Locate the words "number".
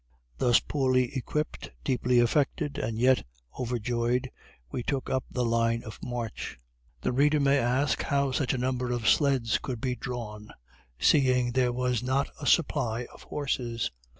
8.57-8.91